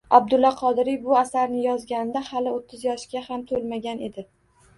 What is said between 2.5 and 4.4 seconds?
o‘ttiz yoshga ham to‘lmagan edi.